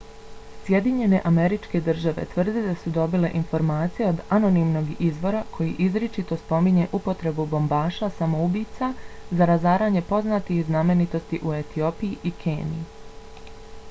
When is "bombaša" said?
7.53-8.11